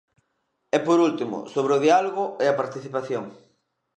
[0.75, 3.25] E, por último, sobre o diálogo e a participación.